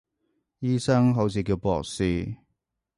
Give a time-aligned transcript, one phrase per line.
[0.61, 2.35] 醫生好似叫博士